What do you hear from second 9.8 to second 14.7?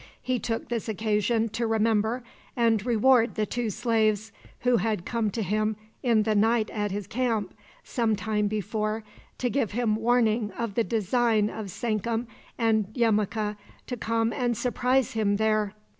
warning of the design of Sankum and Yemuka to come and